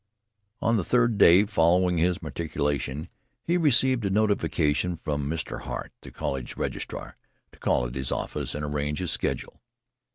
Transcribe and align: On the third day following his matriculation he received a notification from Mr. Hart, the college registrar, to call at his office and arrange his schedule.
On 0.63 0.77
the 0.77 0.83
third 0.83 1.19
day 1.19 1.45
following 1.45 1.99
his 1.99 2.23
matriculation 2.23 3.07
he 3.43 3.55
received 3.55 4.03
a 4.03 4.09
notification 4.09 4.95
from 4.97 5.29
Mr. 5.29 5.61
Hart, 5.61 5.91
the 6.01 6.09
college 6.09 6.57
registrar, 6.57 7.17
to 7.51 7.59
call 7.59 7.85
at 7.85 7.93
his 7.93 8.11
office 8.11 8.55
and 8.55 8.65
arrange 8.65 8.97
his 8.97 9.11
schedule. 9.11 9.61